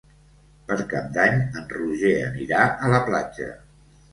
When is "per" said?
0.69-0.77